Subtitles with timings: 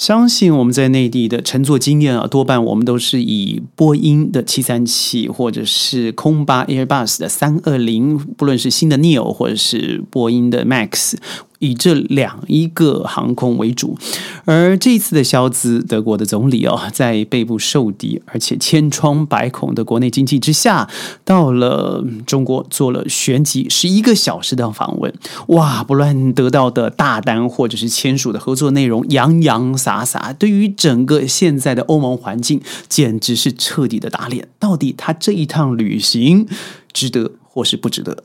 [0.00, 11.16] 相信我们在内地的乘坐经验啊，多半我们都是以波音的七三七，或者是空巴 Airbus 的三二零，不论是新的 Neo 或者是波音的 Max。
[11.60, 13.96] 以这两一个航空为主，
[14.44, 20.88] 而这次的肖兹，德国的总理哦，在背部受敌而且千疮百孔的国内经济之下，
[21.24, 25.14] 到了中国做了旋即十一个小时的访问，
[25.48, 25.84] 哇！
[25.84, 34.48] 不论得到的大单或者是签署的合作内容，洋洋洒洒，对于整个现在的欧盟环境，简直是彻底的打脸。
[34.58, 36.46] 到底他这一趟旅行
[36.92, 38.24] 值得或是不值得？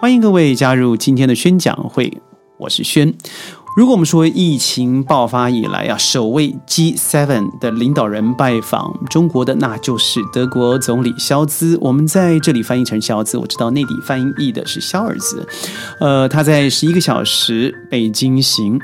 [0.00, 2.22] 欢迎各位加入今天的宣讲会，
[2.56, 3.12] 我是宣。
[3.78, 11.78] 如果我们说疫情爆发以来啊，首位 G7 的领导人拜访中国的，那就是德国总理肖兹。
[11.80, 15.46] 我们在这里翻译成肖兹，我知道内地翻译的是肖尔兹。
[16.00, 18.80] 呃，他在十一个小时北京行，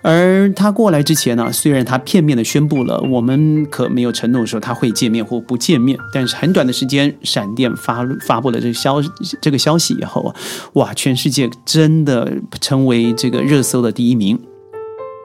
[0.00, 8.96] 而他过来之前呢，虽然他片面的宣布了，我们可没有承诺说他会见面或不见面，但是很短的时间，闪电发发布了这个消
[9.42, 10.34] 这个消息以后啊，
[10.72, 14.37] 哇，全世界真的成为这个热搜的第一名。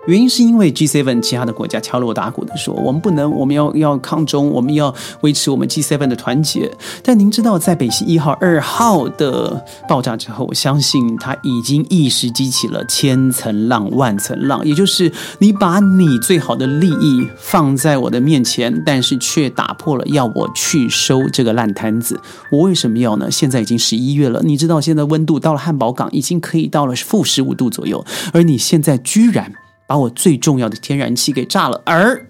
[0.06, 6.70] 原因是因为 G7 其他的国家敲锣打鼓的说，我们不能，我们要要抗中，我们要维持我们 G7 的团结。
[7.02, 14.66] 但您知道，在北溪一号、二号的爆炸之后，我相信它已经一时激起了千层浪、万层浪。
[14.66, 22.20] 也就是你把你最好的利益放在我的面前，但是却打破了要我去收这个烂摊子。
[22.52, 23.32] 我为什么要呢？
[23.32, 29.50] 现在已经十一月了，你知道现在温度到了汉堡港已经可以到了负十五度左右，而你现在居然。
[29.94, 32.26] 把我最重要的天然气给炸了，而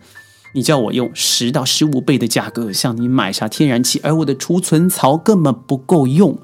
[0.54, 6.38] 你叫我用十到十五倍的价格向你买下天然气，而我的储存槽根本不够用，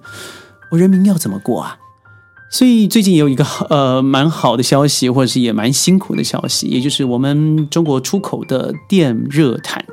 [0.72, 1.78] 我人民要怎么过啊？
[2.50, 9.84] 所以最近也有一个呃蛮好的消息，或者是也蛮辛苦的消息，也就是我们中国出口的电热毯，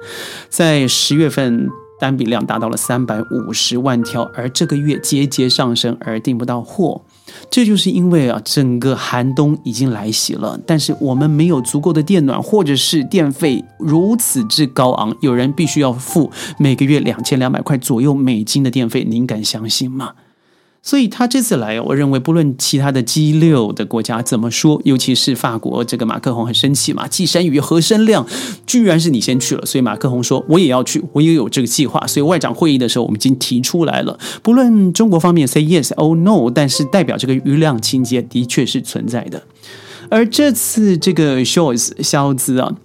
[0.48, 7.02] 在十月份单笔量达到了三百五十万条，而这个月节节上升，而订不到货。
[7.50, 20.12] 这就是因为啊，整个寒冬已经来袭了，但是我们没有足够的电暖，或者是电费如此之高昂，有人必须要付每个月两千两百块左右美金的电费，您敢相信吗？
[20.86, 28.24] 所以他这次来，我认为不论其他的 G 六的国家怎么说，尤其是法国这个马克宏很生气嘛，既山雨何生亮，
[28.68, 32.06] 居然是你先去了，所以马克宏说我也要去，我也有这个计划。
[32.06, 39.42] 所以外长会议的时候，我们已经提出来了，不论中国方面 say yes or no，但是代表这个余量情节的确是存在的。
[40.08, 42.76] 而这次这个 shows 肖兹啊。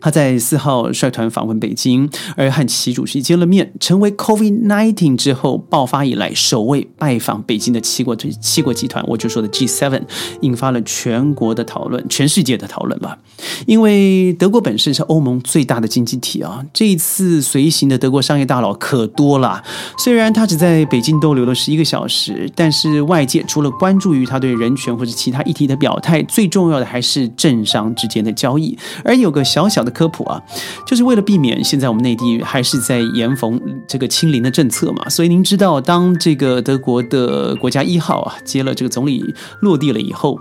[0.00, 10.00] 他在四号率团访问北京，而和习主席见了面，成为 COVID-19 之后爆发以来首位拜访北京的七国七国集团，我就说的 G7，
[10.40, 13.18] 引发了全国的讨论，全世界的讨论吧。
[13.66, 19.62] 因为德国本身是欧盟最大的经济体啊，这一次随行的德国商业大佬可多了。
[19.98, 28.78] 虽然他只在北京逗留了十一个小时，但是外界除了关注于他对人权或者其他议题的表态，最重要的还是政商之间的交易。
[29.04, 29.89] 而有个小小的。
[29.90, 30.40] 科普啊，
[30.86, 39.22] 就是为了避免现在我们内地还是在严防这个清零的政策嘛，所以您知道，当这个德国的国家一号啊接了这个总理
[39.60, 40.38] 落地了以后，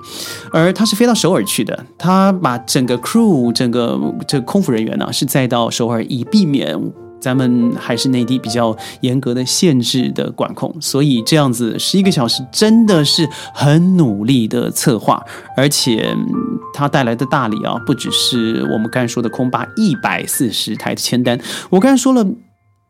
[0.51, 6.79] 而他是飞到首尔去的，他把整个 crew 整个这空服人员呢是载到首尔，以避免。
[7.19, 15.24] 咱们还是内地比较严格的限制的管控，所以这样子十一个小时真的是很努力的策划，
[15.56, 16.16] 而且
[16.74, 21.40] 它带来的大礼啊，不只是我们刚才说的空巴一百四十台的签单。
[21.69, 22.25] 我刚才说了，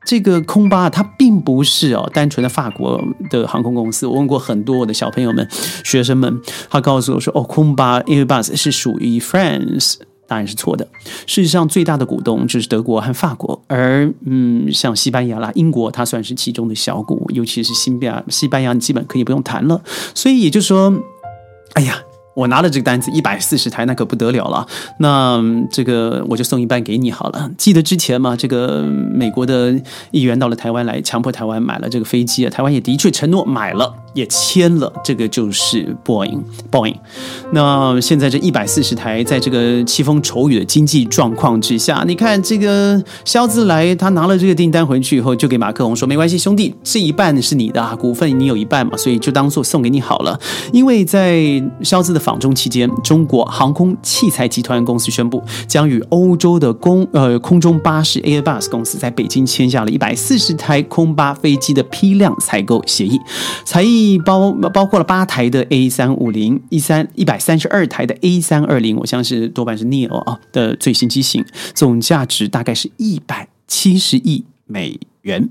[0.05, 4.05] 这个空巴它并不是哦单纯的法国的航空公司。
[4.07, 5.47] 我问过很多我的小朋友们、
[5.83, 9.95] 学生们，他告诉我说，哦，空巴 Airbus 是属于 France。
[10.29, 10.87] 当然是错的。
[11.27, 19.81] 事实上，最大的股东就是德国和法国，而嗯，像西班牙啦、英国，它算是其中的小股，尤其是西班牙，西班牙你基本可以不用谈了。
[20.15, 20.93] 所以也就是说，
[21.73, 22.01] 哎呀。
[22.35, 24.65] 我拿了这个单子一百四十台，那可不得了了。
[24.99, 27.51] 那这个我就送一半给你好了。
[27.57, 29.77] 记得之前嘛，这个美国的
[30.11, 32.49] 议员到了台湾来，强迫台湾买了这个飞机啊。
[32.49, 34.93] 台湾也的确承诺买了，也签了。
[35.03, 36.95] 这个就是 Boeing，Boeing。
[37.51, 50.39] 那现在这一百四十台，在这个凄风愁雨的经济状况之下，你看这个肖兹来，他拿了这个订单回去以后，就给马克龙说：“没关系，兄弟，这一半是你的啊，股份你有一半嘛，所以就当做送给你好了。”
[50.71, 51.43] 因为在
[51.81, 52.19] 肖兹的。
[52.19, 63.17] 访中期间，中国航空器材集团公司宣布，将与欧洲的公呃空中巴士 Airbus 公司在北京签下了一百四十台空巴飞机的批量采购协议。
[63.63, 71.43] 才计包包括了八台的 A 三五零一三一百三十二台的 A 三二零，我相信多半是 Neo 啊的最新机型，
[71.73, 75.49] 总价值大概是一百七十亿美元。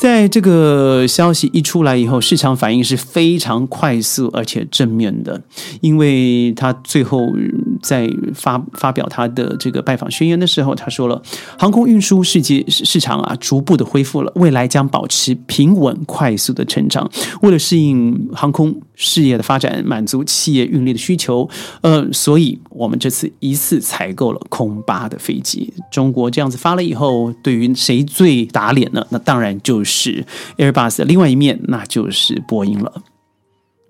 [0.00, 5.42] 在这个消息一出来以后，市场反应是非常快速而且正面的，
[5.80, 7.32] 因为他最后
[7.82, 11.20] 在发发表他的这个拜访宣言的时候，他说了，
[11.58, 17.10] 航空运输世界市场啊逐步的恢复了，未来将保持平稳快速的成长。
[17.42, 21.48] 为了适应航空事业的发展，满足企业运力的需求，
[21.82, 25.72] 呃，所以我们这次一次采购了空巴的飞机。
[25.90, 29.04] 中国这样子发了以后，对于谁最打脸呢？
[29.10, 30.24] 那当然就是。
[30.58, 32.92] Airbus 的另外一面，那就是波音了。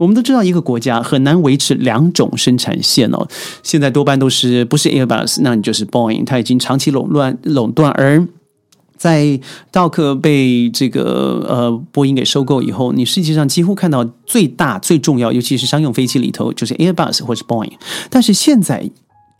[0.03, 3.25] 我们都知道，一个国家很难维持两种生产线哦。
[3.63, 7.93] 现在多半都是不是 Airbus，那你就是 Boeing，它已经长期垄断垄断。
[7.93, 8.27] 而
[8.97, 9.39] 在
[9.71, 17.75] 道克被这个呃波音给收购以后，你实际上几乎看到最大最重要，尤其是商用飞机里头，就是 Airbus 或者 Boeing。
[18.11, 18.91] 但是现在。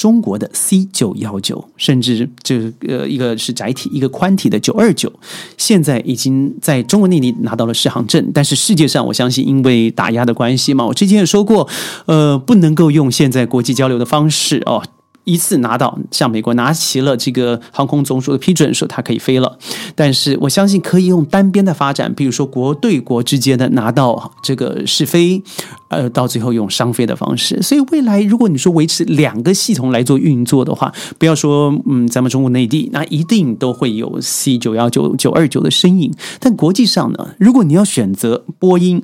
[0.03, 2.59] 中国的 C 九幺九，甚至这
[2.89, 5.13] 呃一个是窄体，一个宽体的九二九，
[5.57, 8.33] 现在已经在中国内地拿到了适航证。
[8.35, 11.69] 但是世界上，我相信因为打压的关系嘛，我之前也说过，
[12.07, 14.83] 呃，不能够用现在国际交流的方式哦。
[15.25, 19.59] 一次拿到，向美国拿齐了这个航空总署的批准，说它可以飞了。
[19.95, 25.41] 但是我相信可以用单边的发展，比如说国对国之间的拿到这个试飞，
[25.89, 27.63] 呃，到最后用商飞的方式。
[27.63, 36.13] 所以未来如果你说维持两个系统来做运作的话，不要说嗯，咱们中国内地，那一定都会有 C 九幺九九二九的身影。
[36.41, 39.03] 但国际上呢，如果你要选择波音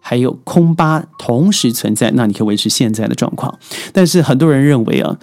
[0.00, 3.56] 还有空巴同时存在，那你可以维持现在的状况。
[3.92, 5.16] 但是很多人认为啊。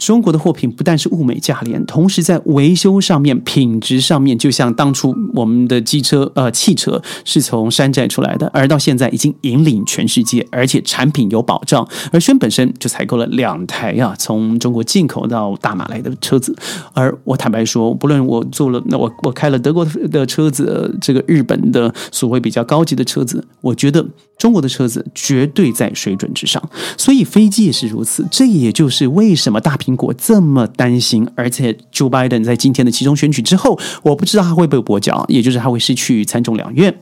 [0.00, 11.86] 中国的货品不但是物美价廉，同时在维修上面、品质上面，就像当初我们的机车、呃汽车是从山寨出来的，而到现在已经引领全世界，而且产品有保障。
[12.10, 16.56] 而轩本身就采购了两台啊，从中国进口到大马来的车子。
[16.94, 24.06] 而我坦白说，不论我做了，那我我开了德国的车子，这个日本的所谓比较高级的车子，我觉得
[24.40, 26.62] 中国的车子绝对在水准之上。
[26.96, 29.76] 所以飞机也是如此，这也就是为什么大。
[29.80, 36.94] 苹果这么担心，而且 Joe Biden 在今天的其中选举之后，我不知道他会被跛脚，也就是他会失去参众两院。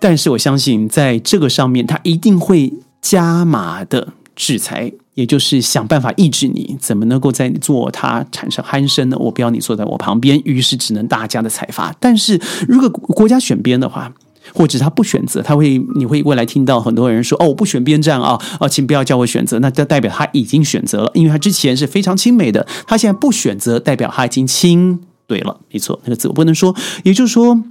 [0.00, 9.16] 但是我相信，在这个上面，他一定会加码的制裁，也就是想办法抑制你，怎么能够在做他产生鼾声呢？
[9.20, 11.94] 我不要你坐在我旁边，于是只能大家的采伐。
[12.00, 14.12] 但是如果国家选边的话，
[14.54, 26.74] 或者他不选择，他会你会未来听到很多人说哦，我不选边站啊啊，请不要叫我选择，那就代表他已经选择了，因为他之前是非常亲美的，他现在不选择，代表他已经亲对了，没错，那个字我不能说，
[27.04, 27.62] 也就是说，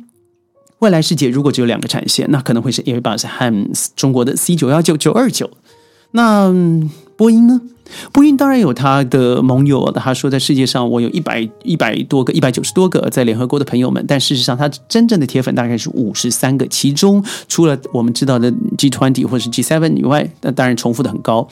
[0.79, 5.49] 未来世界如果只有两个产线，那可能会是 Airbus 和中国的 C 九幺九九二九，
[6.11, 6.53] 那
[7.19, 7.60] 波音呢？
[8.13, 21.45] 波音当然有他的盟友，他说在世界上我有一百一百多个、一百九十多个在联合国的朋友们，但事实上他真正的铁粉大概是五十三个，其中除了我们知道的 G twenty 或是 G seven 以外，那当然重复的很高。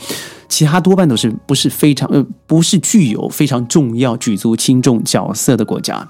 [0.50, 6.08] 其他多半都是不是非常呃不是具有非常重要举足轻重角色的国家，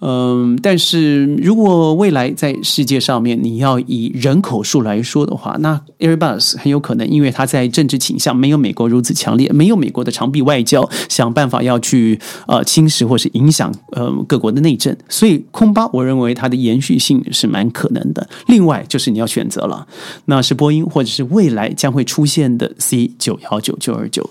[0.00, 18.28] 嗯，但是如果未来在世界上面你要以人口数来说的话，那 Airbus 很有可能因为它在政治倾向没有美国如如此强烈，没有美国的长臂外交，想办法要去呃侵蚀或是影响呃各国的内政，所以空巴我认为它的延续性是蛮可能的。
[18.46, 19.86] 另外就是你要选择了，
[20.24, 23.76] 那是波音或者是未来将会出现的 C 九幺九。
[23.78, 24.30] 九二九。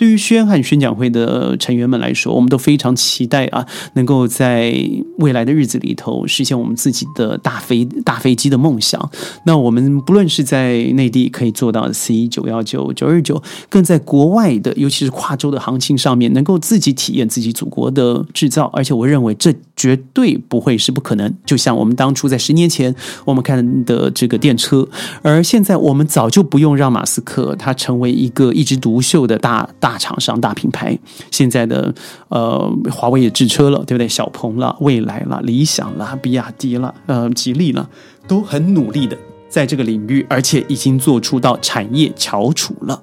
[0.00, 4.74] 对于宣汉宣讲会的成员们来说，我们都非常期待啊，能够在
[5.18, 9.10] 未来的日子里头实现我们自己的大飞大飞机的梦想。
[9.44, 18.70] 那我们不论是在内地可以做到 C 九幺九九二九，更在国外的，尤其是跨洲的行情上面，能够自己体验自己祖国的制造。
[18.72, 21.30] 而且我认为这绝对不会是不可能。
[21.44, 22.94] 就像我们当初在十年前
[23.26, 24.88] 我们看的这个电车，
[25.20, 29.89] 而现在我们早就不用让马斯克他成为一个一枝独秀的大大。
[29.90, 30.96] 大厂商、大品牌，
[31.32, 31.92] 现在的
[32.28, 34.06] 呃，华为也制车了，对不对？
[34.06, 37.90] 小鹏了、蔚来了、理想了、比亚迪了、呃，吉利了，
[38.28, 39.18] 都很努力的
[39.48, 43.02] 在这个领域，而且已经做出到产业翘楚了。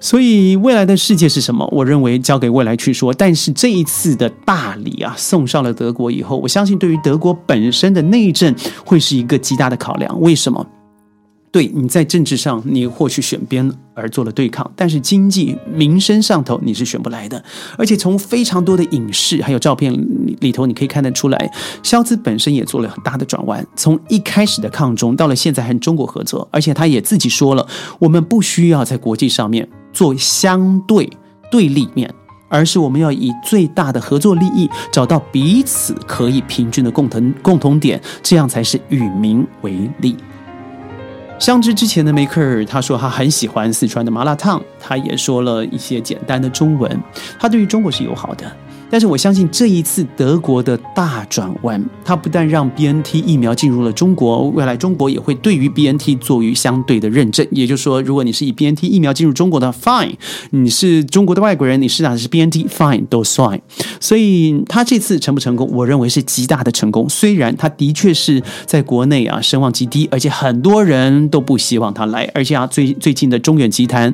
[0.00, 1.66] 所以未来的世界是什么？
[1.72, 3.14] 我认为交给未来去说。
[3.14, 8.54] 但是这一次的大礼啊，送上了德国以后，我相信对于德国本身的内政
[8.84, 10.20] 会是一个极大的考量。
[10.20, 10.66] 为什么？
[11.52, 17.44] 对你在政治上，你或许选边而做了对抗，但是经济民生上头你是选不来的。
[17.76, 19.92] 而且从非常多的影视还有照片
[20.40, 27.68] 里头，你可以看得出来，肖兹本身也做了很大的转弯，从一开始的抗中，到了现在和中国合作，而且他也自己说了，
[27.98, 31.06] 我们不需要在国际上面做相对
[31.50, 32.10] 对立面，
[32.48, 40.16] 而是我们要以最大的合作利益，找到彼此可以平均的共同共同点，这样才是与民为利。
[41.42, 47.02] 相知之前的梅克尔，他说他很喜欢四川的麻辣烫，他也说了一些简单的中文，
[47.36, 48.44] 他对于中国是友好的。
[48.92, 57.46] 但是我相信这一次德国的大转弯，它不但让 B N T 疫苗进入了中国，未来中国也会对于 B N T 做于相对的认证。
[57.50, 60.12] 也就是说，如果你是以 B N T 疫苗进入中国的，fine；
[60.50, 63.58] 你是中国的外国人，你是打的是 B N T，fine，都算。
[63.98, 67.08] 所以他这次成不成功，我认为是极大的成功。
[67.08, 74.12] 虽然他的确是在国内啊声望极低，而且很多人都不希望他来，而且啊最最近的中远集团。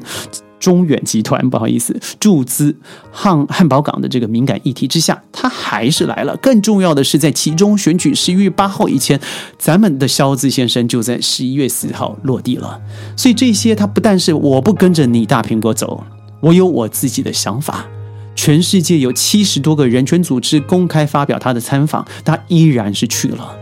[0.59, 2.77] 中远集团不好意思注资
[3.13, 6.37] 汉汉堡港的这个敏感议题之下，他还是来了。
[6.39, 9.21] 更重要的是，在其中选举十一月八号以前，
[9.59, 12.81] 咱们的肖兹先生就在十一月四号落地了。
[13.17, 16.05] 所以这些他不但是我不跟着你大苹果走，
[16.41, 17.87] 我有我自己的想法。
[18.35, 23.58] 全世界有七十多个人权组织公开发表他的参访，他依然是去了。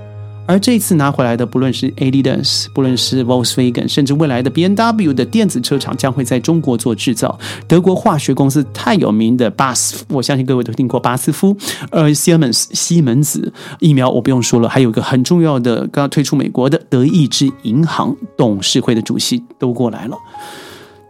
[0.46, 7.38] 而这次拿回来的，不论是 Adidas，不论是 Volkswagen，甚至未来的 B N W 的电子车厂将会在中国做制造。
[7.66, 11.56] 德国化学公司太有名的巴斯，我相信各位都听过巴斯夫。
[11.90, 20.16] 呃，Siemens 西门子疫苗我不用说了，还有一个很重要的，刚刚推出美国的德意志银行董事会的主席都过来了。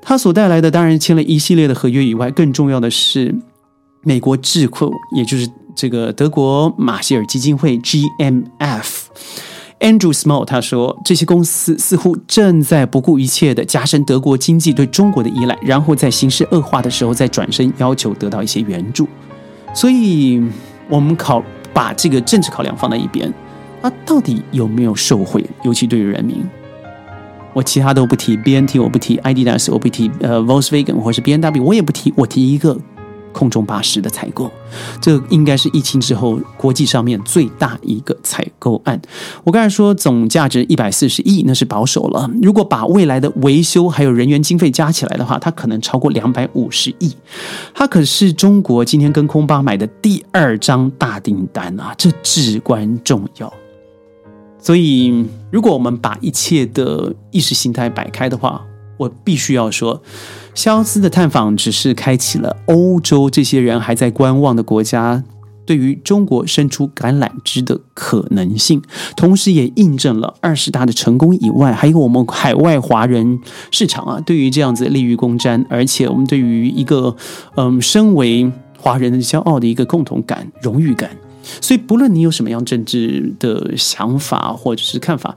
[0.00, 3.34] 他所带来的，当然签了一系列的合约以外，更重要的是
[4.02, 5.46] 美国智库，也就是。
[5.76, 19.06] 这个德国马歇尔基金会 GMF，Andrew Small 他说，这些公司似乎正在不顾一切的加深德国经济对中国的依赖，然后在形势恶化的时候再转身要求得到一些援助。
[19.74, 20.42] 所以，
[20.88, 23.30] 我们考把这个政治考量放在一边，
[23.82, 25.44] 他到底有没有受贿？
[25.62, 26.42] 尤其对于人民，
[27.52, 32.78] 我其他都不提，BNT 我不提 IDAS 我不提，呃，Volkswagen 或是 BMW 我也不提，我提一个。
[33.36, 34.50] 空中巴士的采购，
[34.98, 38.98] 这应该是疫情之后国际上面最大一个采购案。
[39.44, 42.30] 我刚才说总价值一百四十亿，那是保守了。
[42.40, 47.14] 如果把未来的维修还有人员经费加起来的话，它可能超过两百五十亿。
[47.74, 53.52] 它可是中国今天跟空巴买的第二张大订单啊，这至关重要。
[54.58, 58.64] 所以，如果我们把一切的意识形态摆开的话，
[58.96, 60.02] 我必须要说。
[60.54, 65.22] 肖斯的探访只是开启了欧洲这些人还在观望的国家
[65.66, 68.80] 对于中国伸出橄榄枝的可能性，
[69.16, 77.14] 同时也印证了二十大的成功以外，还有我们海外华人市场啊，对于这样子立于公瞻，而且我们对于一个
[77.56, 81.10] 嗯，身为华人的骄傲的一个共同感、荣誉感。
[81.60, 85.34] 所以，不论你有什么样政治的想法或者是看法。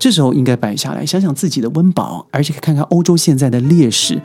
[0.00, 4.20] 这时候应该摆下来，想想自己的温饱，而且看看欧洲现在的劣势。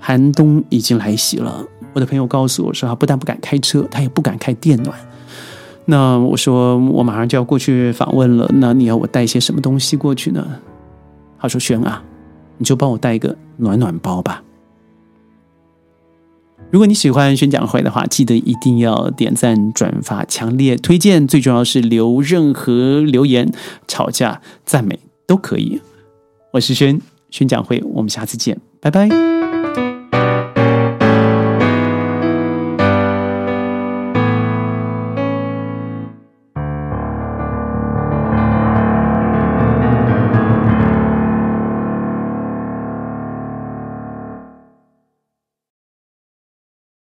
[0.00, 4.98] 寒冬已经来袭了，我的朋友告诉我说，他不但不敢开车，他也不敢开电暖。
[5.84, 10.44] 那我说，我马上就要过去访问了，那你要我带些什么东西过去呢？
[11.38, 12.02] 他说：“轩啊，
[12.58, 14.42] 你就帮我带一个暖暖包吧。”
[16.70, 23.52] 如果你喜欢宣讲会的话，记得一定要点赞、转发、强烈推荐，最重要是留任何留言、
[23.88, 25.80] 吵架、赞美都可以。
[26.52, 27.00] 我是轩
[27.30, 29.29] 宣讲会，我们下次见，拜拜。